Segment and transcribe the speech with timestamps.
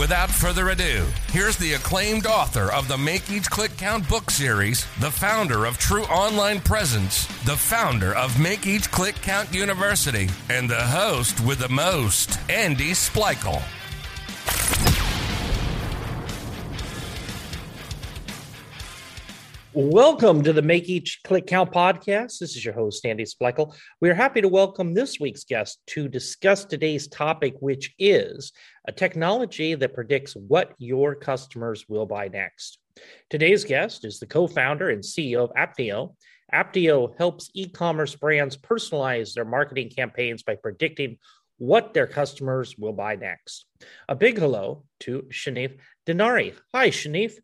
[0.00, 4.86] Without further ado, here's the acclaimed author of the Make Each Click Count book series,
[4.98, 10.70] the founder of True Online Presence, the founder of Make Each Click Count University, and
[10.70, 13.62] the host with the most, Andy Splichal.
[19.72, 22.40] Welcome to the Make Each Click Count podcast.
[22.40, 23.72] This is your host, Andy Splichal.
[24.00, 28.50] We are happy to welcome this week's guest to discuss today's topic, which is
[28.88, 32.78] a technology that predicts what your customers will buy next.
[33.28, 36.16] Today's guest is the co founder and CEO of Apteo.
[36.52, 41.16] Apteo helps e commerce brands personalize their marketing campaigns by predicting
[41.58, 43.66] what their customers will buy next.
[44.08, 45.76] A big hello to Shanif
[46.08, 46.54] Dhanani.
[46.74, 47.34] Hi, Shanif.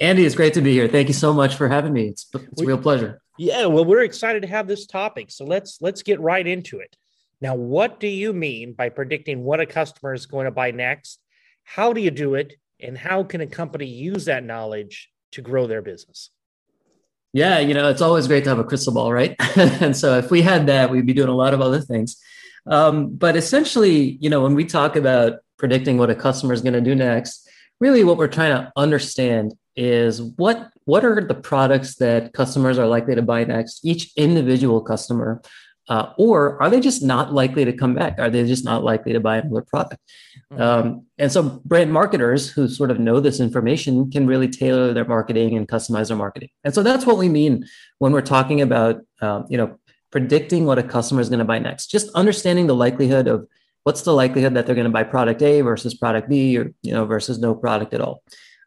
[0.00, 0.88] Andy, it's great to be here.
[0.88, 2.08] Thank you so much for having me.
[2.08, 3.20] It's, it's a real pleasure.
[3.38, 5.30] Yeah, well, we're excited to have this topic.
[5.30, 6.96] So let's let's get right into it.
[7.40, 11.20] Now, what do you mean by predicting what a customer is going to buy next?
[11.64, 12.54] How do you do it?
[12.80, 16.30] And how can a company use that knowledge to grow their business?
[17.32, 19.34] Yeah, you know, it's always great to have a crystal ball, right?
[19.56, 22.16] and so if we had that, we'd be doing a lot of other things.
[22.66, 26.74] Um, but essentially, you know, when we talk about predicting what a customer is going
[26.74, 27.48] to do next,
[27.80, 32.86] really what we're trying to understand is what what are the products that customers are
[32.86, 35.42] likely to buy next each individual customer
[35.88, 38.18] uh, or are they just not likely to come back?
[38.18, 40.00] Are they just not likely to buy another product?
[40.52, 40.62] Mm-hmm.
[40.62, 45.04] um, and so brand marketers who sort of know this information can really tailor their
[45.04, 46.50] marketing and customize their marketing.
[46.64, 47.66] And so that's what we mean
[47.98, 49.78] when we're talking about um, you know
[50.10, 51.88] predicting what a customer is going to buy next.
[51.90, 53.48] Just understanding the likelihood of
[53.82, 56.92] what's the likelihood that they're going to buy product a versus product b or you
[56.92, 58.22] know versus no product at all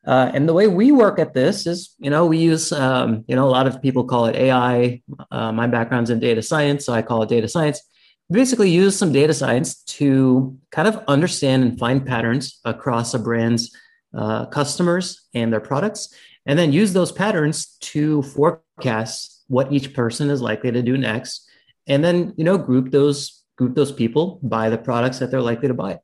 [0.07, 3.35] uh, and the way we work at this is, you know, we use, um, you
[3.35, 5.01] know, a lot of people call it AI.
[5.29, 7.81] Uh, my background's in data science, so I call it data science.
[8.29, 13.19] We basically use some data science to kind of understand and find patterns across a
[13.19, 13.75] brand's
[14.17, 16.13] uh, customers and their products,
[16.45, 21.49] and then use those patterns to forecast what each person is likely to do next,
[21.85, 25.67] and then, you know, group those group those people by the products that they're likely
[25.67, 25.99] to buy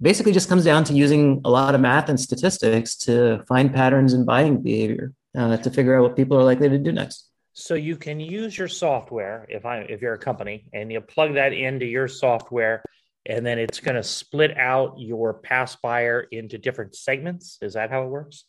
[0.00, 4.14] basically just comes down to using a lot of math and statistics to find patterns
[4.14, 7.28] in buying behavior uh, to figure out what people are likely to do next.
[7.52, 11.34] So you can use your software if I if you're a company and you plug
[11.34, 12.82] that into your software
[13.26, 17.58] and then it's going to split out your past buyer into different segments.
[17.60, 18.44] Is that how it works?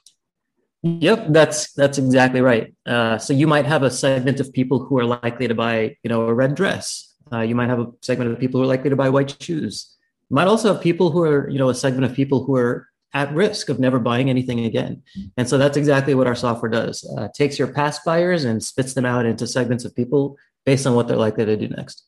[0.84, 2.74] Yep, that's that's exactly right.
[2.86, 6.10] Uh, so you might have a segment of people who are likely to buy, you
[6.10, 7.14] know, a red dress.
[7.32, 9.98] Uh, you might have a segment of people who are likely to buy white shoes
[10.32, 13.34] might also have people who are, you know, a segment of people who are at
[13.34, 15.04] risk of never buying anything again.
[15.36, 17.04] And so that's exactly what our software does.
[17.18, 20.96] Uh, takes your past buyers and spits them out into segments of people based on
[20.96, 22.06] what they're likely to do next.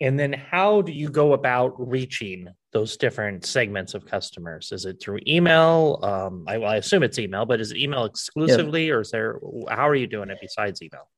[0.00, 4.70] And then how do you go about reaching those different segments of customers?
[4.72, 5.98] Is it through email?
[6.02, 9.40] Um, I, well, I assume it's email, but is it email exclusively or is there,
[9.68, 11.08] how are you doing it besides email?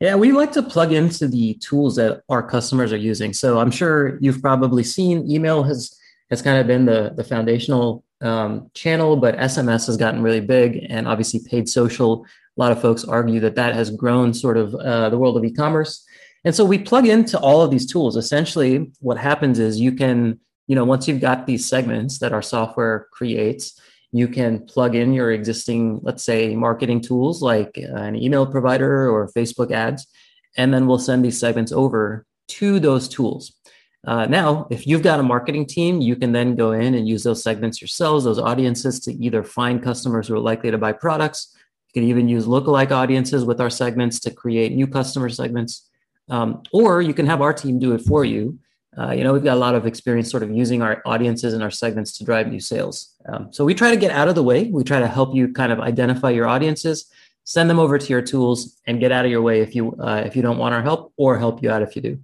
[0.00, 3.34] Yeah, we like to plug into the tools that our customers are using.
[3.34, 5.94] So I'm sure you've probably seen email has
[6.30, 10.86] has kind of been the the foundational um, channel, but SMS has gotten really big,
[10.88, 12.24] and obviously paid social.
[12.56, 15.44] A lot of folks argue that that has grown sort of uh, the world of
[15.44, 16.04] e-commerce,
[16.44, 18.16] and so we plug into all of these tools.
[18.16, 22.42] Essentially, what happens is you can, you know, once you've got these segments that our
[22.42, 23.78] software creates,
[24.12, 29.28] you can plug in your existing, let's say, marketing tools like an email provider or
[29.28, 30.06] Facebook ads,
[30.56, 33.54] and then we'll send these segments over to those tools.
[34.06, 37.22] Uh, now, if you've got a marketing team, you can then go in and use
[37.22, 41.54] those segments yourselves, those audiences to either find customers who are likely to buy products.
[41.92, 45.88] You can even use lookalike audiences with our segments to create new customer segments.
[46.30, 48.58] Um, or you can have our team do it for you
[48.98, 51.62] uh, you know, we've got a lot of experience sort of using our audiences and
[51.62, 53.14] our segments to drive new sales.
[53.28, 54.64] Um, so we try to get out of the way.
[54.64, 57.06] We try to help you kind of identify your audiences,
[57.44, 60.22] send them over to your tools, and get out of your way if you uh,
[60.26, 62.18] if you don't want our help, or help you out if you do.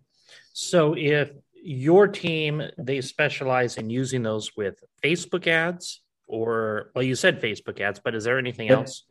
[0.52, 7.14] So if your team they specialize in using those with Facebook ads, or well, you
[7.14, 8.78] said Facebook ads, but is there anything yep.
[8.78, 9.04] else?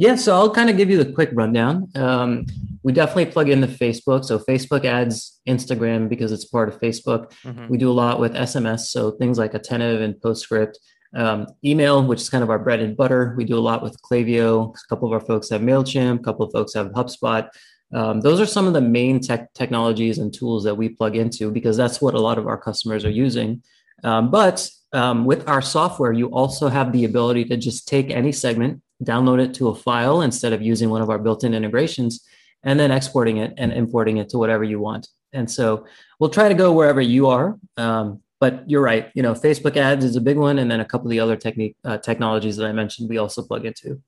[0.00, 1.90] Yeah, so I'll kind of give you the quick rundown.
[1.94, 2.46] Um,
[2.82, 4.24] we definitely plug into Facebook.
[4.24, 7.34] So Facebook ads, Instagram because it's part of Facebook.
[7.44, 7.68] Mm-hmm.
[7.68, 10.78] We do a lot with SMS, so things like Attentive and Postscript.
[11.14, 13.34] Um, email, which is kind of our bread and butter.
[13.36, 14.74] We do a lot with Klaviyo.
[14.74, 17.50] A couple of our folks have MailChimp, a couple of folks have HubSpot.
[17.92, 21.50] Um, those are some of the main tech technologies and tools that we plug into
[21.50, 23.62] because that's what a lot of our customers are using.
[24.02, 28.32] Um, but um, with our software, you also have the ability to just take any
[28.32, 32.26] segment, download it to a file instead of using one of our built in integrations,
[32.62, 35.08] and then exporting it and importing it to whatever you want.
[35.32, 35.86] And so
[36.18, 37.58] we'll try to go wherever you are.
[37.76, 39.10] Um, but you're right.
[39.14, 41.36] You know, Facebook ads is a big one, and then a couple of the other
[41.36, 44.00] technique uh, technologies that I mentioned we also plug into.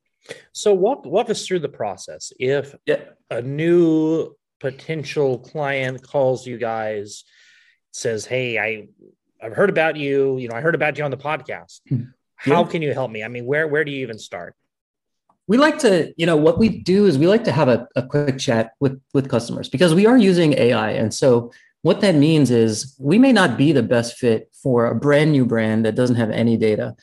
[0.52, 2.32] So walk walk us through the process.
[2.38, 3.04] If yeah.
[3.30, 7.24] a new potential client calls you guys,
[7.92, 8.88] says, "Hey, I
[9.42, 10.38] I've heard about you.
[10.38, 11.80] You know, I heard about you on the podcast.
[11.88, 12.02] Hmm.
[12.36, 12.70] How yeah.
[12.70, 13.22] can you help me?
[13.22, 14.56] I mean, where where do you even start?"
[15.48, 18.02] We like to you know what we do is we like to have a, a
[18.02, 21.50] quick chat with with customers because we are using ai and so
[21.82, 25.44] what that means is we may not be the best fit for a brand new
[25.44, 26.94] brand that doesn't have any data.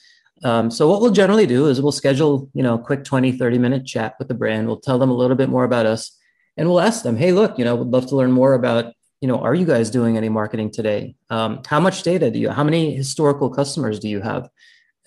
[0.43, 3.57] Um, so what we'll generally do is we'll schedule you know a quick 20 30
[3.57, 4.67] minute chat with the brand.
[4.67, 6.17] We'll tell them a little bit more about us
[6.55, 9.27] and we'll ask them hey look you know would love to learn more about you
[9.27, 11.15] know are you guys doing any marketing today?
[11.29, 14.49] Um, how much data do you how many historical customers do you have?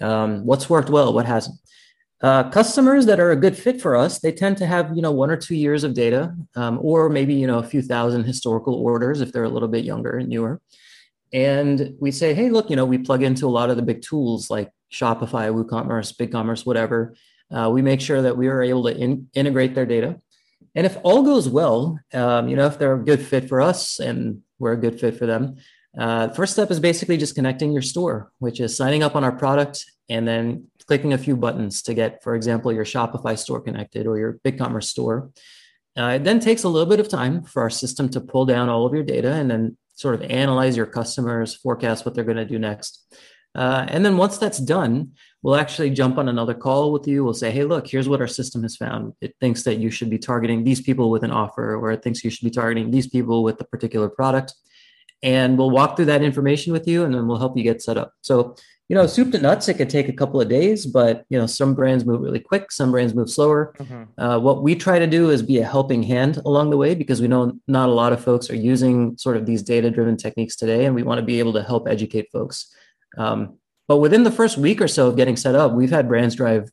[0.02, 1.14] Um, what's worked well?
[1.14, 1.56] What hasn't
[2.22, 5.10] uh, customers that are a good fit for us, they tend to have you know
[5.10, 8.74] one or two years of data, um, or maybe you know a few thousand historical
[8.74, 10.60] orders if they're a little bit younger and newer.
[11.32, 14.02] And we say, hey, look, you know, we plug into a lot of the big
[14.02, 17.14] tools like Shopify, WooCommerce, BigCommerce, whatever.
[17.50, 20.20] Uh, we make sure that we are able to in- integrate their data.
[20.75, 23.98] And if all goes well, um, you know, if they're a good fit for us
[23.98, 25.56] and we're a good fit for them,
[25.98, 29.32] uh, first step is basically just connecting your store, which is signing up on our
[29.32, 34.06] product and then clicking a few buttons to get, for example, your Shopify store connected
[34.06, 35.31] or your BigCommerce store.
[35.96, 38.69] Uh, it then takes a little bit of time for our system to pull down
[38.69, 42.37] all of your data and then sort of analyze your customers, forecast what they're going
[42.37, 43.14] to do next.
[43.55, 45.12] Uh, and then once that's done,
[45.43, 47.23] we'll actually jump on another call with you.
[47.23, 49.12] We'll say, hey, look, here's what our system has found.
[49.20, 52.25] It thinks that you should be targeting these people with an offer, or it thinks
[52.25, 54.55] you should be targeting these people with a particular product.
[55.22, 57.96] And we'll walk through that information with you and then we'll help you get set
[57.96, 58.12] up.
[58.22, 58.56] So
[58.88, 61.46] you know, soup to nuts, it could take a couple of days, but you know,
[61.46, 63.72] some brands move really quick, some brands move slower.
[63.78, 64.20] Mm-hmm.
[64.20, 67.22] Uh, what we try to do is be a helping hand along the way because
[67.22, 70.84] we know not a lot of folks are using sort of these data-driven techniques today,
[70.84, 72.75] and we want to be able to help educate folks.
[73.16, 73.56] Um,
[73.88, 76.70] but within the first week or so of getting set up, we've had brands drive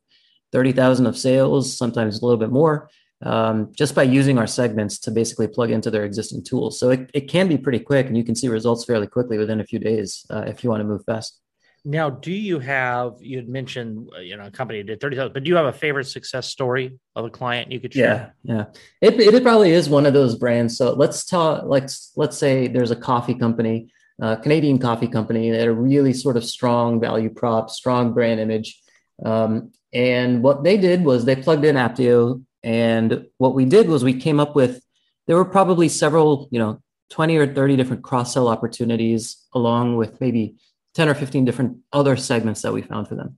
[0.51, 2.89] thirty thousand of sales, sometimes a little bit more,
[3.21, 6.79] um, just by using our segments to basically plug into their existing tools.
[6.79, 9.59] So it, it can be pretty quick, and you can see results fairly quickly within
[9.59, 11.39] a few days uh, if you want to move fast.
[11.85, 15.33] Now, do you have you had mentioned uh, you know a company did thirty thousand,
[15.33, 18.35] but do you have a favorite success story of a client you could share?
[18.43, 20.77] Yeah, yeah, it, it probably is one of those brands.
[20.77, 25.67] So let's talk like let's say there's a coffee company, a Canadian coffee company that
[25.67, 28.77] a really sort of strong value prop, strong brand image,
[29.25, 34.03] um, and what they did was they plugged in Apteo, and what we did was
[34.03, 34.83] we came up with
[35.27, 40.19] there were probably several you know twenty or thirty different cross sell opportunities along with
[40.21, 40.55] maybe
[40.95, 43.37] 10 or 15 different other segments that we found for them.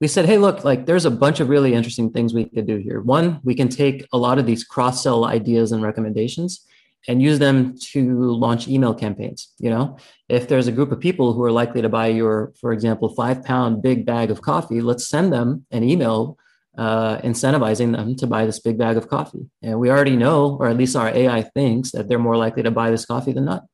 [0.00, 2.76] We said, hey, look, like there's a bunch of really interesting things we could do
[2.76, 3.00] here.
[3.00, 6.66] One, we can take a lot of these cross sell ideas and recommendations
[7.08, 9.52] and use them to launch email campaigns.
[9.58, 9.96] You know,
[10.28, 13.44] if there's a group of people who are likely to buy your, for example, five
[13.44, 16.38] pound big bag of coffee, let's send them an email
[16.76, 19.46] uh, incentivizing them to buy this big bag of coffee.
[19.62, 22.70] And we already know, or at least our AI thinks, that they're more likely to
[22.70, 23.64] buy this coffee than not.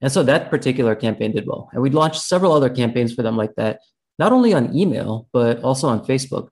[0.00, 1.68] And so that particular campaign did well.
[1.72, 3.80] And we launched several other campaigns for them like that,
[4.18, 6.48] not only on email, but also on Facebook.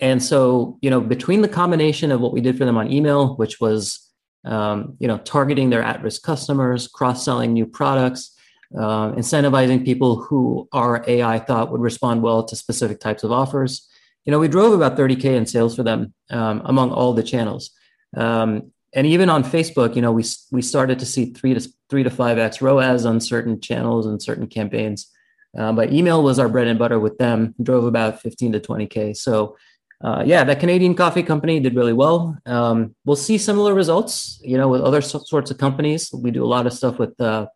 [0.00, 3.34] And so, you know, between the combination of what we did for them on email,
[3.36, 4.12] which was,
[4.44, 8.36] um, you know, targeting their at risk customers, cross selling new products,
[8.76, 13.88] uh, incentivizing people who our AI thought would respond well to specific types of offers.
[14.28, 17.70] You know, we drove about 30K in sales for them um, among all the channels.
[18.14, 22.02] Um, and even on Facebook, you know, we we started to see three to three
[22.02, 25.10] to five x ROAS on certain channels and certain campaigns.
[25.58, 27.54] Uh, but email was our bread and butter with them.
[27.62, 29.16] Drove about 15 to 20k.
[29.16, 29.56] So
[30.04, 32.36] uh, yeah, that Canadian coffee company did really well.
[32.44, 36.12] Um, we'll see similar results, you know, with other so- sorts of companies.
[36.12, 37.46] We do a lot of stuff with uh,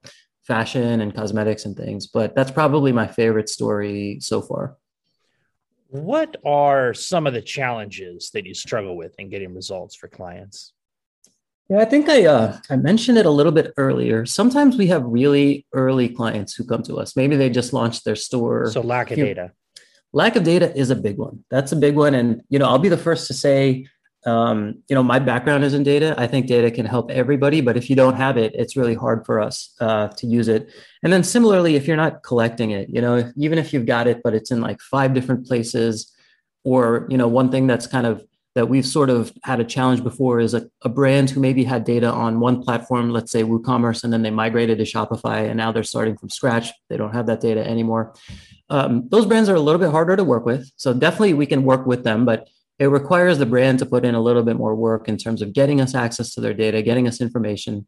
[0.47, 4.79] fashion and cosmetics and things, but that's probably my favorite story so far.
[5.93, 10.73] What are some of the challenges that you struggle with in getting results for clients?
[11.69, 14.25] Yeah, I think I uh, I mentioned it a little bit earlier.
[14.25, 17.15] Sometimes we have really early clients who come to us.
[17.15, 18.71] Maybe they just launched their store.
[18.71, 19.53] So lack of data.
[20.15, 21.45] Lack of data is a big one.
[21.51, 23.87] That's a big one, and you know I'll be the first to say
[24.25, 26.14] um, you know, my background is in data.
[26.17, 29.26] I think data can help everybody, but if you don't have it, it's really hard
[29.26, 30.71] for us uh, to use it.
[31.02, 34.21] And then similarly, if you're not collecting it, you know, even if you've got it,
[34.23, 36.12] but it's in like five different places,
[36.64, 38.25] or you know, one thing that's kind of
[38.55, 41.85] that we've sort of had a challenge before is a, a brand who maybe had
[41.85, 45.73] data on one platform, let's say WooCommerce, and then they migrated to Shopify, and now
[45.73, 46.71] they're starting from scratch.
[46.91, 48.14] They don't have that data anymore.
[48.69, 50.71] Um, those brands are a little bit harder to work with.
[50.76, 52.49] So definitely we can work with them, but
[52.83, 55.53] it requires the brand to put in a little bit more work in terms of
[55.53, 57.87] getting us access to their data, getting us information.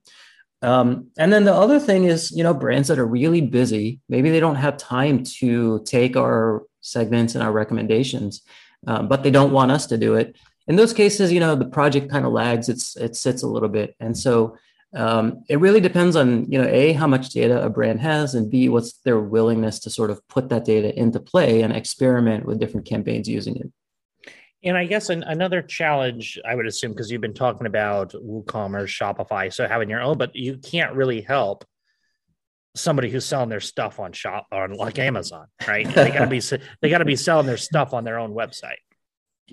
[0.62, 4.30] Um, and then the other thing is, you know, brands that are really busy, maybe
[4.30, 8.42] they don't have time to take our segments and our recommendations,
[8.86, 10.36] um, but they don't want us to do it.
[10.68, 12.68] In those cases, you know, the project kind of lags.
[12.68, 14.56] It's it sits a little bit, and so
[14.94, 18.48] um, it really depends on you know a how much data a brand has, and
[18.48, 22.60] b what's their willingness to sort of put that data into play and experiment with
[22.60, 23.70] different campaigns using it.
[24.64, 28.88] And I guess an, another challenge, I would assume, because you've been talking about WooCommerce,
[28.88, 31.64] Shopify, so having your own, but you can't really help
[32.74, 35.86] somebody who's selling their stuff on shop on like Amazon, right?
[35.94, 36.40] they gotta be
[36.80, 38.78] they gotta be selling their stuff on their own website.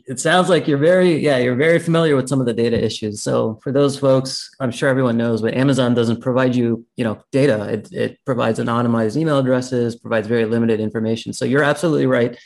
[0.08, 3.22] It sounds like you're very, yeah, you're very familiar with some of the data issues.
[3.22, 7.22] So for those folks, I'm sure everyone knows, but Amazon doesn't provide you, you know,
[7.34, 7.66] data.
[7.66, 11.34] It, it provides anonymized email addresses, provides very limited information.
[11.34, 12.40] So you're absolutely right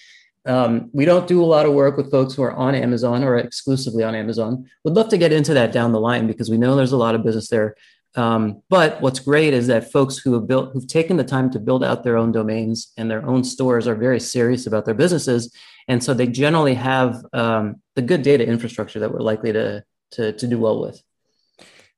[0.46, 3.38] um, we don't do a lot of work with folks who are on Amazon or
[3.38, 4.70] exclusively on Amazon.
[4.84, 7.16] Would love to get into that down the line because we know there's a lot
[7.16, 7.75] of business there.
[8.16, 11.60] Um, but what's great is that folks who have built, who've taken the time to
[11.60, 15.54] build out their own domains and their own stores are very serious about their businesses,
[15.88, 20.32] and so they generally have um, the good data infrastructure that we're likely to to,
[20.32, 21.02] to do well with.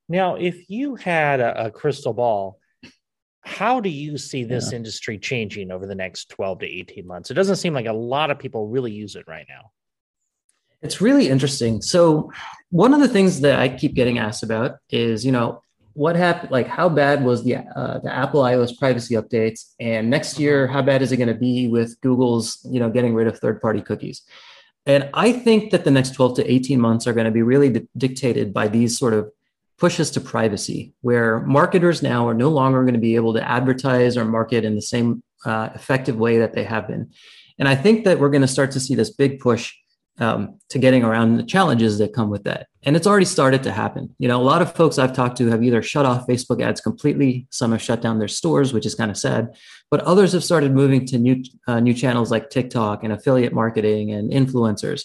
[0.10, 2.60] Now, if you had a, a crystal ball
[3.42, 4.78] how do you see this yeah.
[4.78, 7.32] industry changing over the next 12 to 18 months?
[7.32, 9.72] It doesn't seem like a lot of people really use it right now.
[10.82, 11.82] It's really interesting.
[11.82, 12.32] So,
[12.70, 15.62] one of the things that I keep getting asked about is, you know,
[15.94, 16.52] what happened?
[16.52, 19.74] Like, how bad was the uh, the Apple iOS privacy updates?
[19.80, 23.16] And next year, how bad is it going to be with Google's, you know, getting
[23.16, 24.22] rid of third party cookies?
[24.86, 27.70] And I think that the next 12 to 18 months are going to be really
[27.70, 29.32] di- dictated by these sort of
[29.78, 34.18] pushes to privacy, where marketers now are no longer going to be able to advertise
[34.18, 37.12] or market in the same uh, effective way that they have been.
[37.60, 39.74] And I think that we're going to start to see this big push
[40.20, 42.68] um, to getting around the challenges that come with that.
[42.84, 44.16] And it's already started to happen.
[44.18, 46.82] You know, a lot of folks I've talked to have either shut off Facebook ads
[46.82, 49.56] completely, some have shut down their stores, which is kind of sad,
[49.92, 54.12] but others have started moving to new uh, new channels like TikTok and affiliate marketing
[54.12, 55.04] and influencers.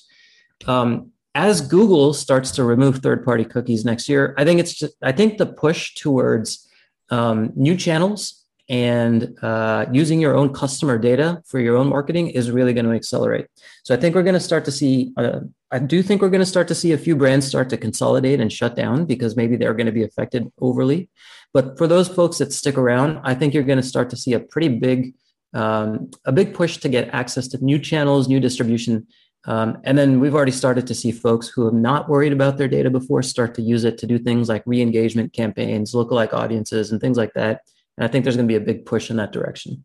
[0.66, 5.12] Um, as Google starts to remove third-party cookies next year, I think it's just I
[5.12, 6.68] think the push towards
[7.10, 12.50] um, new channels and uh, using your own customer data for your own marketing is
[12.50, 13.46] really going to accelerate.
[13.82, 15.12] So I think we're going to start to see.
[15.16, 17.76] Uh, I do think we're going to start to see a few brands start to
[17.76, 21.08] consolidate and shut down because maybe they're going to be affected overly.
[21.52, 24.34] But for those folks that stick around, I think you're going to start to see
[24.34, 25.14] a pretty big
[25.54, 29.06] um, a big push to get access to new channels, new distribution
[29.44, 32.68] um, and then we've already started to see folks who have not worried about their
[32.68, 36.92] data before start to use it to do things like re engagement campaigns, lookalike audiences,
[36.92, 37.62] and things like that.
[37.96, 39.84] And I think there's going to be a big push in that direction.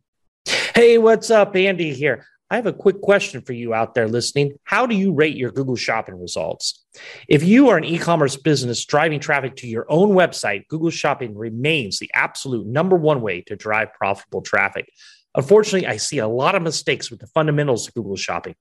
[0.76, 1.56] Hey, what's up?
[1.56, 2.26] Andy here.
[2.50, 4.54] I have a quick question for you out there listening.
[4.64, 6.86] How do you rate your Google Shopping results?
[7.28, 11.36] If you are an e commerce business driving traffic to your own website, Google Shopping
[11.36, 14.90] remains the absolute number one way to drive profitable traffic.
[15.38, 18.56] Unfortunately, I see a lot of mistakes with the fundamentals of Google Shopping.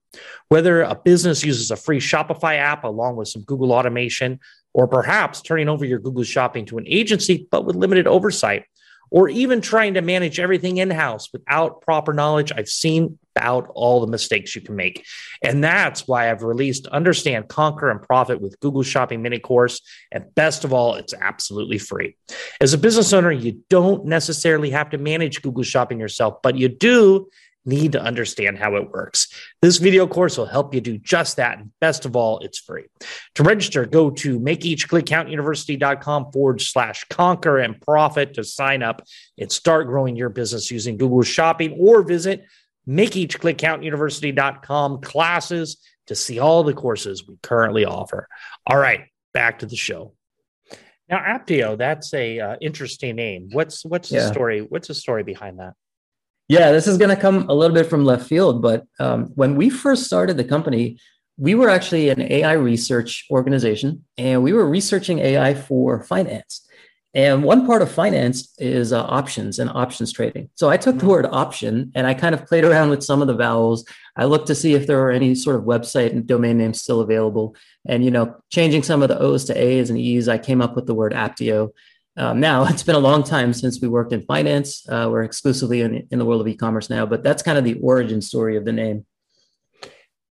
[0.49, 4.39] Whether a business uses a free Shopify app along with some Google automation,
[4.73, 8.65] or perhaps turning over your Google Shopping to an agency, but with limited oversight,
[9.09, 14.01] or even trying to manage everything in house without proper knowledge, I've seen about all
[14.01, 15.05] the mistakes you can make.
[15.43, 19.81] And that's why I've released Understand, Conquer, and Profit with Google Shopping Mini Course.
[20.11, 22.15] And best of all, it's absolutely free.
[22.59, 26.67] As a business owner, you don't necessarily have to manage Google Shopping yourself, but you
[26.67, 27.29] do
[27.67, 29.27] need to understand how it works.
[29.61, 31.59] This video course will help you do just that.
[31.59, 32.85] And best of all, it's free.
[33.35, 39.03] To register, go to makeeachclickcountuniversity.com forward slash conquer and profit to sign up
[39.37, 42.45] and start growing your business using Google Shopping or visit
[42.87, 48.27] makeeachclickcountuniversity.com classes to see all the courses we currently offer.
[48.65, 50.13] All right, back to the show.
[51.09, 53.49] Now, Apteo, that's a uh, interesting name.
[53.51, 54.21] What's what's yeah.
[54.21, 54.61] the story?
[54.61, 55.73] What's the story behind that?
[56.47, 59.55] Yeah, this is going to come a little bit from left field, but um, when
[59.55, 60.97] we first started the company,
[61.37, 66.67] we were actually an AI research organization, and we were researching AI for finance.
[67.13, 70.49] And one part of finance is uh, options and options trading.
[70.53, 71.09] So I took the mm-hmm.
[71.09, 73.85] word option and I kind of played around with some of the vowels.
[74.15, 77.01] I looked to see if there were any sort of website and domain names still
[77.01, 77.55] available.
[77.87, 80.75] And, you know, changing some of the O's to A's and E's, I came up
[80.75, 81.69] with the word Apteo.
[82.17, 84.87] Um, now, it's been a long time since we worked in finance.
[84.89, 87.75] Uh, we're exclusively in, in the world of e-commerce now, but that's kind of the
[87.75, 89.05] origin story of the name.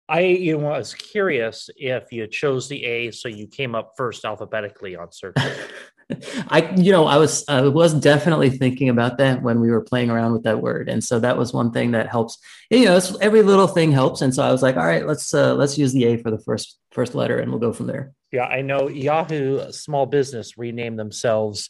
[0.10, 4.26] I you know, was curious if you chose the A, so you came up first
[4.26, 5.36] alphabetically on search.
[6.50, 10.10] I, you know, I was I was definitely thinking about that when we were playing
[10.10, 12.38] around with that word, and so that was one thing that helps.
[12.70, 15.56] You know, every little thing helps, and so I was like, all right, let's uh,
[15.56, 18.14] let's use the A for the first first letter, and we'll go from there.
[18.32, 21.70] Yeah, I know Yahoo Small Business renamed themselves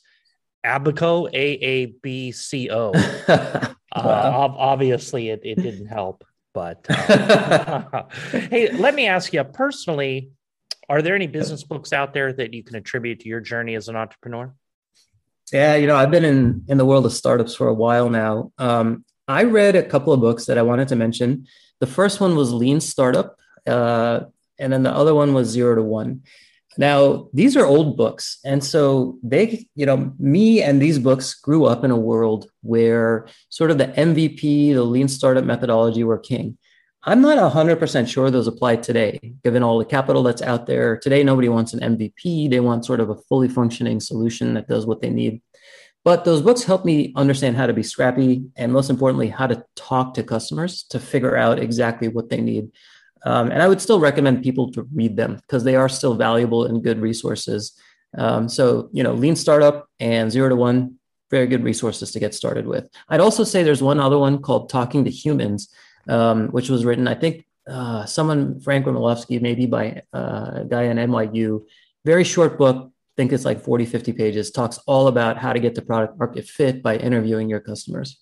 [0.65, 2.93] Aabaco A A B C O.
[3.91, 6.23] Uh, obviously, it, it didn't help.
[6.53, 10.29] But uh, hey, let me ask you personally
[10.89, 13.87] are there any business books out there that you can attribute to your journey as
[13.87, 14.53] an entrepreneur?
[15.53, 18.51] Yeah, you know, I've been in in the world of startups for a while now.
[18.57, 21.47] Um, I read a couple of books that I wanted to mention.
[21.79, 24.21] The first one was Lean Startup, uh,
[24.59, 26.23] and then the other one was Zero to One.
[26.77, 28.39] Now, these are old books.
[28.45, 33.27] And so they, you know, me and these books grew up in a world where
[33.49, 36.57] sort of the MVP, the lean startup methodology were king.
[37.03, 40.97] I'm not 100% sure those apply today, given all the capital that's out there.
[40.97, 42.49] Today, nobody wants an MVP.
[42.49, 45.41] They want sort of a fully functioning solution that does what they need.
[46.03, 49.63] But those books help me understand how to be scrappy and, most importantly, how to
[49.75, 52.69] talk to customers to figure out exactly what they need.
[53.25, 56.65] Um, and I would still recommend people to read them because they are still valuable
[56.65, 57.79] and good resources.
[58.17, 60.95] Um, so, you know, Lean Startup and Zero to One,
[61.31, 62.89] very good resources to get started with.
[63.07, 65.69] I'd also say there's one other one called Talking to Humans,
[66.07, 70.83] um, which was written, I think, uh, someone, Frank Rimalovski, maybe by uh, a guy
[70.83, 71.65] in NYU.
[72.05, 75.59] Very short book, I think it's like 40, 50 pages, talks all about how to
[75.59, 78.19] get the product market fit by interviewing your customers.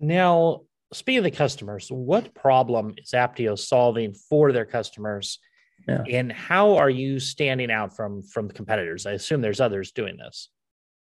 [0.00, 0.62] Now,
[0.92, 5.38] speaking of the customers, what problem is Apteo solving for their customers?
[5.86, 6.02] Yeah.
[6.08, 9.06] And how are you standing out from from competitors?
[9.06, 10.48] I assume there's others doing this.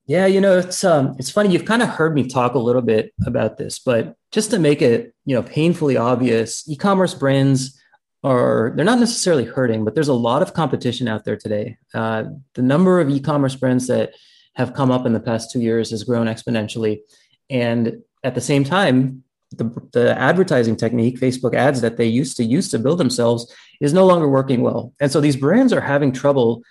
[0.06, 2.82] Yeah, you know, it's um it's funny you've kind of heard me talk a little
[2.82, 7.80] bit about this, but just to make it, you know, painfully obvious, e-commerce brands
[8.22, 11.78] are they're not necessarily hurting, but there's a lot of competition out there today.
[11.94, 14.12] Uh, the number of e-commerce brands that
[14.56, 17.00] have come up in the past two years has grown exponentially,
[17.48, 22.44] and at the same time, the, the advertising technique, Facebook ads that they used to
[22.44, 24.92] use to build themselves is no longer working well.
[25.00, 26.62] And so these brands are having trouble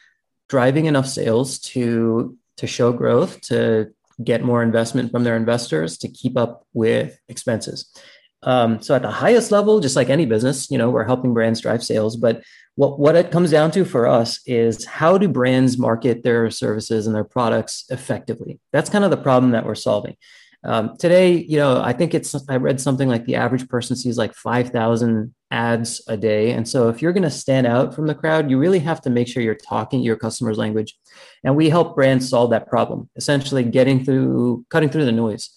[0.49, 3.91] driving enough sales to to show growth, to
[4.23, 7.91] get more investment from their investors, to keep up with expenses.
[8.43, 11.61] Um, so at the highest level, just like any business, you know, we're helping brands
[11.61, 12.17] drive sales.
[12.17, 12.43] But
[12.75, 17.07] what, what it comes down to for us is how do brands market their services
[17.07, 18.59] and their products effectively?
[18.71, 20.17] That's kind of the problem that we're solving.
[20.65, 24.17] Um, today, you know, I think it's, I read something like the average person sees
[24.17, 26.51] like 5,000 ads a day.
[26.51, 29.11] And so if you're going to stand out from the crowd, you really have to
[29.11, 30.97] make sure you're talking your customer's language.
[31.43, 35.51] And we help brands solve that problem, essentially getting through, cutting through the noise.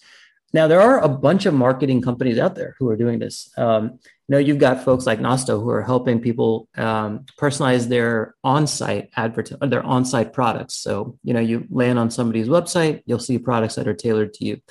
[0.53, 3.51] Now, there are a bunch of marketing companies out there who are doing this.
[3.57, 8.35] Um, you know, you've got folks like Nosto who are helping people um, personalize their
[8.43, 10.75] on-site advert, their on-site products.
[10.75, 14.45] So, you know, you land on somebody's website, you'll see products that are tailored to
[14.45, 14.61] you.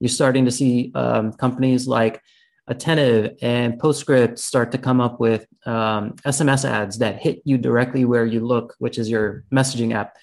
[0.00, 2.22] You're starting to see um, companies like
[2.68, 8.04] Attentive and Postscript start to come up with um, SMS ads that hit you directly
[8.04, 10.16] where you look, which is your messaging app.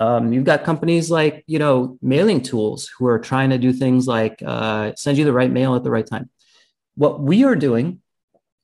[0.00, 4.08] Um, you've got companies like you know mailing tools who are trying to do things
[4.08, 6.30] like uh, send you the right mail at the right time.
[6.96, 8.00] What we are doing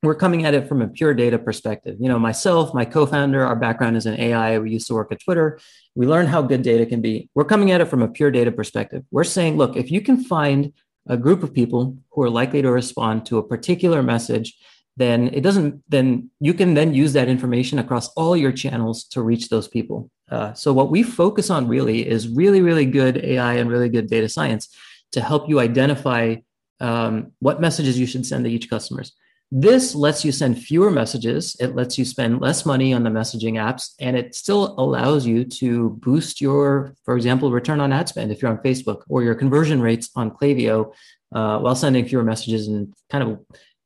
[0.02, 1.96] we're coming at it from a pure data perspective.
[2.00, 4.58] You know, myself, my co-founder, our background is in AI.
[4.58, 5.60] We used to work at Twitter.
[5.94, 7.28] We learned how good data can be.
[7.34, 9.04] We're coming at it from a pure data perspective.
[9.10, 10.72] We're saying, look, if you can find
[11.10, 14.56] a group of people who are likely to respond to a particular message,
[14.96, 15.82] then it doesn't.
[15.88, 20.10] Then you can then use that information across all your channels to reach those people.
[20.30, 24.08] Uh, so what we focus on really is really, really good AI and really good
[24.08, 24.68] data science
[25.12, 26.36] to help you identify
[26.78, 29.12] um, what messages you should send to each customers
[29.52, 31.56] this lets you send fewer messages.
[31.58, 35.44] It lets you spend less money on the messaging apps, and it still allows you
[35.44, 39.34] to boost your, for example, return on ad spend if you're on Facebook or your
[39.34, 40.92] conversion rates on Klaviyo
[41.34, 43.40] uh, while sending fewer messages and kind of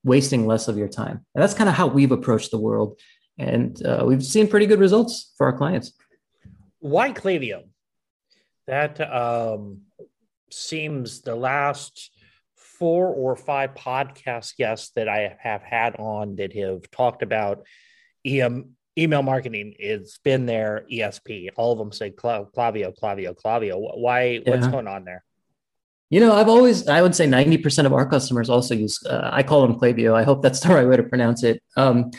[0.05, 1.25] wasting less of your time.
[1.35, 3.01] And that's kind of how we've approached the world.
[3.39, 5.93] And uh, we've seen pretty good results for our clients.
[6.81, 7.65] Why Klaviyo?
[8.67, 9.83] That um,
[10.51, 12.11] seems the last
[12.85, 17.65] four or five podcast guests that I have had on that have talked about
[18.27, 19.75] EM, email marketing.
[19.79, 23.99] It's been there esp all of them say Klaviyo, Klaviyo, Klaviyo.
[23.99, 24.51] why yeah.
[24.51, 25.25] what's going on there?
[26.11, 29.43] You know i've always i would say 90% of our customers also use uh, i
[29.43, 31.63] call them Klaviyo i hope that's the right way to pronounce it.
[31.79, 32.11] Um,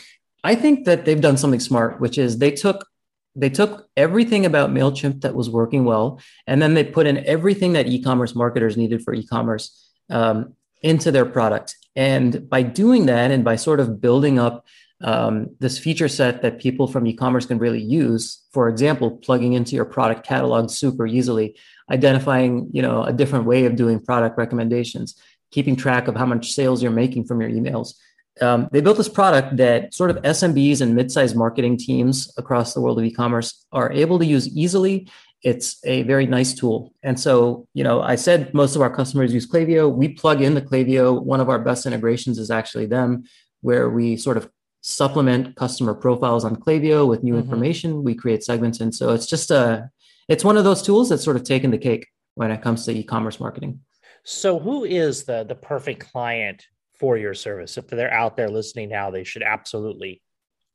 [0.42, 2.88] i think that they've done something smart which is they took
[3.36, 7.74] they took everything about mailchimp that was working well and then they put in everything
[7.74, 11.76] that e-commerce marketers needed for e-commerce um, into their product.
[11.94, 14.66] And by doing that and by sort of building up
[15.02, 19.76] um, this feature set that people from e-commerce can really use for example plugging into
[19.76, 21.54] your product catalog super easily
[21.90, 26.52] identifying you know a different way of doing product recommendations keeping track of how much
[26.52, 27.94] sales you're making from your emails.
[28.42, 32.82] Um, they built this product that sort of smbs and mid-sized marketing teams across the
[32.82, 35.08] world of e-commerce are able to use easily
[35.42, 39.34] it's a very nice tool and so you know i said most of our customers
[39.34, 43.24] use Klaviyo we plug in the Klaviyo one of our best integrations is actually them
[43.60, 44.50] where we sort of
[44.86, 47.42] supplement customer profiles on Klaviyo with new mm-hmm.
[47.42, 48.04] information.
[48.04, 48.78] We create segments.
[48.78, 49.90] And so it's just a,
[50.28, 52.92] it's one of those tools that's sort of taken the cake when it comes to
[52.92, 53.80] e-commerce marketing.
[54.22, 57.76] So who is the, the perfect client for your service?
[57.76, 60.22] If they're out there listening now, they should absolutely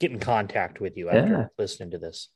[0.01, 1.45] get in contact with you after yeah.
[1.57, 2.27] listening to this.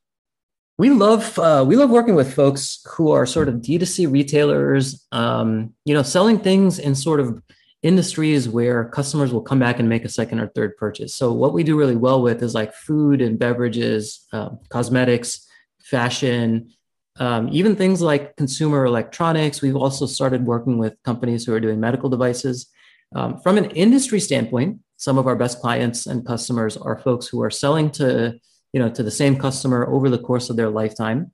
[0.77, 5.73] We love uh, we love working with folks who are sort of D2C retailers, um,
[5.85, 7.41] you know, selling things in sort of
[7.81, 11.15] industries where customers will come back and make a second or third purchase.
[11.15, 15.47] So what we do really well with is like food and beverages, um, cosmetics,
[15.83, 16.71] fashion,
[17.19, 19.61] um, even things like consumer electronics.
[19.61, 22.67] We've also started working with companies who are doing medical devices.
[23.15, 27.41] Um, from an industry standpoint, some of our best clients and customers are folks who
[27.41, 28.39] are selling to
[28.75, 31.31] you know to the same customer over the course of their lifetime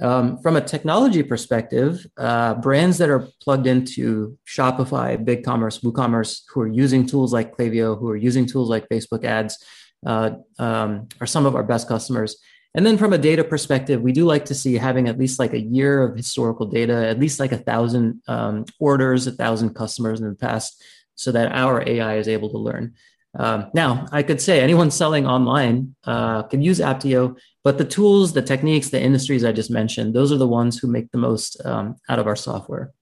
[0.00, 6.62] um, from a technology perspective, uh, brands that are plugged into Shopify, BigCommerce, WooCommerce, who
[6.62, 9.64] are using tools like Klaviyo, who are using tools like Facebook ads,
[10.04, 12.36] uh, um, are some of our best customers.
[12.74, 15.52] And then from a data perspective, we do like to see having at least like
[15.52, 20.20] a year of historical data, at least like a thousand um, orders, a thousand customers
[20.20, 20.82] in the past,
[21.14, 22.94] so that our AI is able to learn.
[23.36, 28.32] Um, now, I could say anyone selling online uh, can use Apteo, but the tools,
[28.32, 31.60] the techniques, the industries I just mentioned, those are the ones who make the most
[31.64, 32.92] um, out of our software.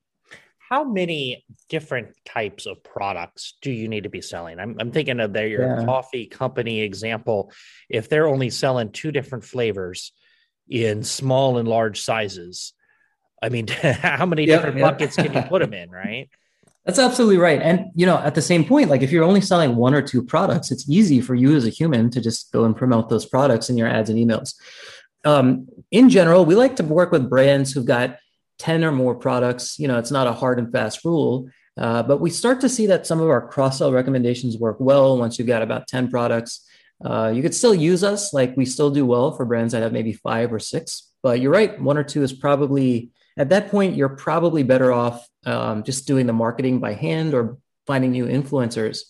[0.58, 4.58] How many different types of products do you need to be selling?
[4.58, 5.84] I'm, I'm thinking of their your yeah.
[5.84, 7.52] coffee company example.
[7.90, 10.12] If they're only selling two different flavors
[10.70, 12.72] in small and large sizes,
[13.42, 14.92] I mean, how many yep, different yep.
[14.92, 16.30] buckets can you put them in, right?
[16.84, 17.62] That's absolutely right.
[17.62, 20.22] And you know, at the same point, like if you're only selling one or two
[20.22, 23.70] products, it's easy for you as a human to just go and promote those products
[23.70, 24.54] in your ads and emails.
[25.24, 28.16] Um, in general, we like to work with brands who've got
[28.58, 29.78] 10 or more products.
[29.78, 32.86] You know, it's not a hard and fast rule, uh, but we start to see
[32.86, 36.66] that some of our cross sell recommendations work well once you've got about 10 products.
[37.04, 39.92] Uh, you could still use us, like we still do well for brands that have
[39.92, 43.96] maybe five or six, but you're right, one or two is probably at that point,
[43.96, 49.00] you're probably better off um, just doing the marketing by hand or finding new influencers.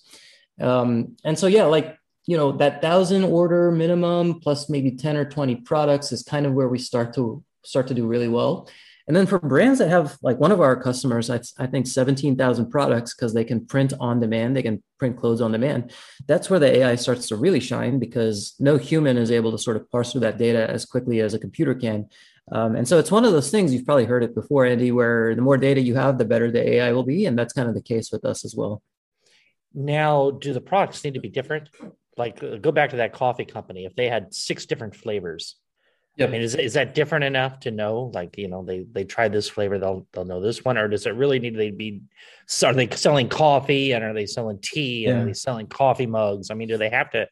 [0.60, 5.24] Um, and so, yeah, like, you know, that thousand order minimum plus maybe 10 or
[5.24, 8.68] 20 products is kind of where we start to start to do really well.
[9.08, 12.70] And then for brands that have like one of our customers, I, I think 17,000
[12.70, 15.92] products because they can print on demand, they can print clothes on demand.
[16.28, 19.76] That's where the AI starts to really shine because no human is able to sort
[19.76, 22.08] of parse through that data as quickly as a computer can.
[22.50, 25.34] Um, and so it's one of those things you've probably heard it before, Andy, where
[25.34, 27.26] the more data you have, the better the AI will be.
[27.26, 28.82] And that's kind of the case with us as well.
[29.74, 31.68] Now, do the products need to be different?
[32.16, 33.84] Like, uh, go back to that coffee company.
[33.84, 35.56] If they had six different flavors,
[36.16, 36.28] yep.
[36.28, 38.10] I mean, is, is that different enough to know?
[38.12, 41.06] Like, you know, they they try this flavor, they'll they'll know this one, or does
[41.06, 42.02] it really need to be?
[42.62, 45.22] Are they selling coffee and are they selling tea and yeah.
[45.22, 46.50] are they selling coffee mugs?
[46.50, 47.28] I mean, do they have to?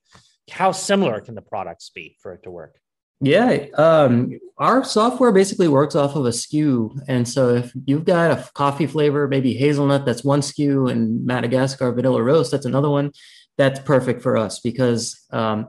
[0.50, 2.79] How similar can the products be for it to work?
[3.22, 8.30] Yeah, um, our software basically works off of a SKU, and so if you've got
[8.30, 13.12] a coffee flavor, maybe hazelnut, that's one SKU, and Madagascar vanilla roast, that's another one.
[13.58, 15.68] That's perfect for us because um,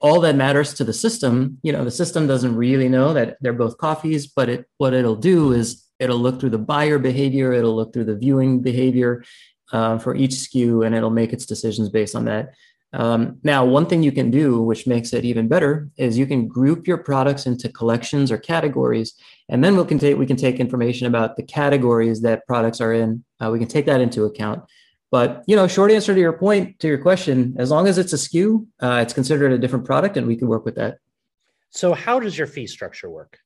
[0.00, 3.52] all that matters to the system, you know, the system doesn't really know that they're
[3.52, 7.74] both coffees, but it what it'll do is it'll look through the buyer behavior, it'll
[7.74, 9.24] look through the viewing behavior
[9.72, 12.54] uh, for each SKU, and it'll make its decisions based on that.
[12.92, 16.48] Um, now, one thing you can do, which makes it even better, is you can
[16.48, 19.14] group your products into collections or categories,
[19.48, 22.92] and then we can take we can take information about the categories that products are
[22.92, 23.24] in.
[23.40, 24.64] Uh, we can take that into account.
[25.10, 28.12] But you know, short answer to your point to your question, as long as it's
[28.12, 30.98] a SKU, uh, it's considered a different product, and we can work with that.
[31.70, 33.38] So, how does your fee structure work?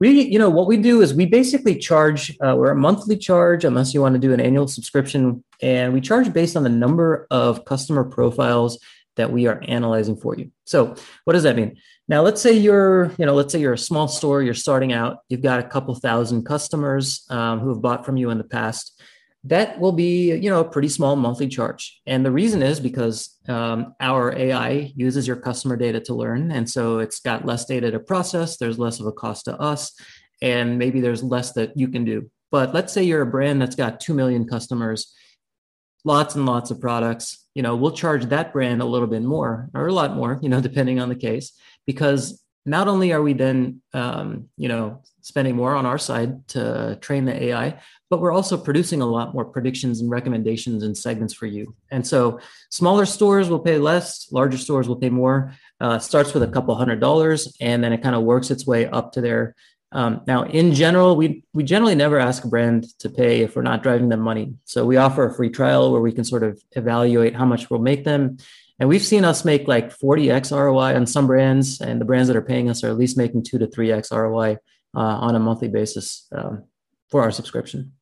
[0.00, 3.64] We you know what we do is we basically charge uh, we're a monthly charge
[3.64, 7.26] unless you want to do an annual subscription and we charge based on the number
[7.30, 8.78] of customer profiles
[9.18, 10.50] that we are analyzing for you.
[10.64, 11.76] So what does that mean?
[12.08, 15.18] Now, let's say you're, you know, let's say you're a small store, you're starting out,
[15.28, 18.98] you've got a couple thousand customers um, who have bought from you in the past.
[19.44, 22.00] That will be, you know, a pretty small monthly charge.
[22.06, 26.50] And the reason is because um, our AI uses your customer data to learn.
[26.50, 28.56] And so it's got less data to process.
[28.56, 29.92] There's less of a cost to us.
[30.42, 32.30] And maybe there's less that you can do.
[32.50, 35.14] But let's say you're a brand that's got 2 million customers
[36.04, 39.68] lots and lots of products, you know, we'll charge that brand a little bit more
[39.74, 41.52] or a lot more, you know, depending on the case,
[41.86, 46.98] because not only are we then, um, you know, spending more on our side to
[47.00, 51.34] train the AI, but we're also producing a lot more predictions and recommendations and segments
[51.34, 51.74] for you.
[51.90, 52.40] And so
[52.70, 55.54] smaller stores will pay less, larger stores will pay more.
[55.80, 58.86] Uh, starts with a couple hundred dollars, and then it kind of works its way
[58.86, 59.54] up to their
[59.90, 63.62] um, now, in general, we we generally never ask a brand to pay if we're
[63.62, 64.54] not driving them money.
[64.64, 67.80] So we offer a free trial where we can sort of evaluate how much we'll
[67.80, 68.36] make them.
[68.78, 72.36] And we've seen us make like 40x ROI on some brands, and the brands that
[72.36, 74.58] are paying us are at least making two to three x ROI
[74.94, 76.64] uh, on a monthly basis um,
[77.10, 77.92] for our subscription.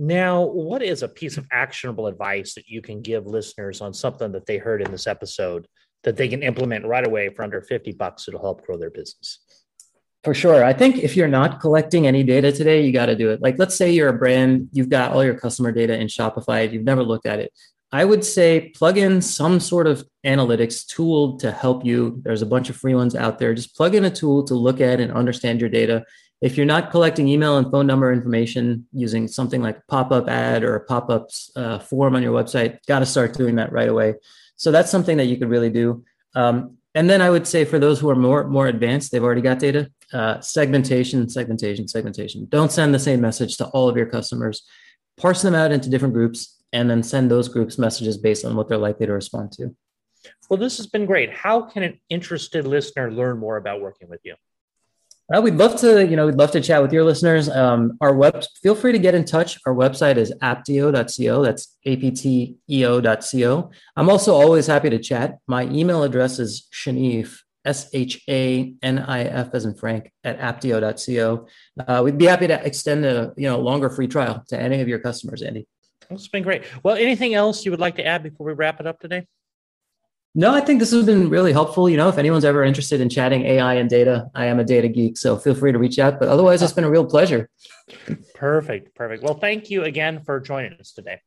[0.00, 4.30] Now, what is a piece of actionable advice that you can give listeners on something
[4.30, 5.66] that they heard in this episode
[6.04, 8.28] that they can implement right away for under 50 bucks?
[8.28, 9.40] It'll help grow their business.
[10.22, 10.62] For sure.
[10.62, 13.42] I think if you're not collecting any data today, you got to do it.
[13.42, 16.84] Like, let's say you're a brand, you've got all your customer data in Shopify, you've
[16.84, 17.52] never looked at it.
[17.90, 22.20] I would say plug in some sort of analytics tool to help you.
[22.22, 23.54] There's a bunch of free ones out there.
[23.54, 26.04] Just plug in a tool to look at and understand your data.
[26.40, 30.28] If you're not collecting email and phone number information using something like a pop up
[30.28, 33.72] ad or a pop up uh, form on your website, got to start doing that
[33.72, 34.14] right away.
[34.56, 36.04] So that's something that you could really do.
[36.34, 39.40] Um, and then I would say for those who are more more advanced, they've already
[39.40, 39.90] got data.
[40.12, 42.46] Uh, segmentation, segmentation, segmentation.
[42.48, 44.66] Don't send the same message to all of your customers.
[45.16, 48.68] Parse them out into different groups, and then send those groups messages based on what
[48.68, 49.74] they're likely to respond to.
[50.48, 51.32] Well, this has been great.
[51.32, 54.34] How can an interested listener learn more about working with you?
[55.28, 57.50] Well, we'd love to, you know, we'd love to chat with your listeners.
[57.50, 59.58] Um, our web, feel free to get in touch.
[59.66, 61.42] Our website is apteo.co.
[61.42, 63.70] That's A-P-T-E-O.co.
[63.96, 65.38] I'm also always happy to chat.
[65.46, 71.46] My email address is Shanif, S-H-A-N-I-F as in Frank at apteo.co.
[71.86, 74.88] Uh, we'd be happy to extend a, you know, longer free trial to any of
[74.88, 75.66] your customers, Andy.
[76.08, 76.64] It's been great.
[76.82, 79.26] Well, anything else you would like to add before we wrap it up today?
[80.34, 81.88] No, I think this has been really helpful.
[81.88, 84.88] You know, if anyone's ever interested in chatting AI and data, I am a data
[84.88, 86.20] geek, so feel free to reach out.
[86.20, 87.48] But otherwise, it's been a real pleasure.
[88.34, 88.94] Perfect.
[88.94, 89.22] Perfect.
[89.22, 91.20] Well, thank you again for joining us today.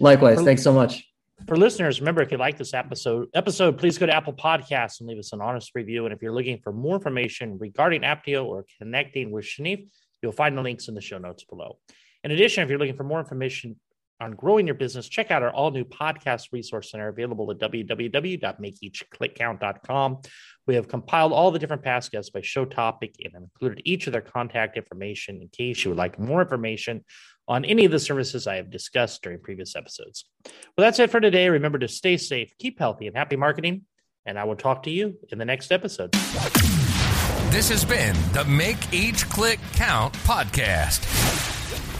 [0.00, 0.38] Likewise.
[0.38, 1.04] For, thanks so much.
[1.46, 5.08] For listeners, remember if you like this episode, episode, please go to Apple Podcasts and
[5.08, 6.06] leave us an honest review.
[6.06, 9.88] And if you're looking for more information regarding Apteo or connecting with Shanif,
[10.22, 11.78] you'll find the links in the show notes below.
[12.22, 13.76] In addition, if you're looking for more information
[14.20, 20.18] on growing your business, check out our all new podcast resource center available at www.makeeachclickcount.com.
[20.66, 24.12] We have compiled all the different past guests by show topic and included each of
[24.12, 27.04] their contact information in case you would like more information
[27.46, 30.24] on any of the services I have discussed during previous episodes.
[30.44, 31.48] Well, that's it for today.
[31.48, 33.82] Remember to stay safe, keep healthy, and happy marketing.
[34.26, 36.12] And I will talk to you in the next episode.
[37.50, 41.43] This has been the Make Each Click Count podcast.